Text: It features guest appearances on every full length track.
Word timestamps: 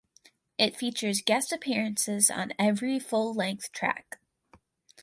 It 0.57 0.75
features 0.75 1.21
guest 1.21 1.53
appearances 1.53 2.31
on 2.31 2.53
every 2.57 2.97
full 2.97 3.35
length 3.35 3.71
track. 3.71 4.17